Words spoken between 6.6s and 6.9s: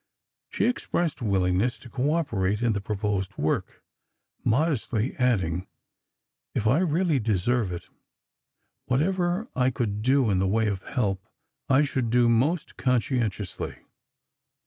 I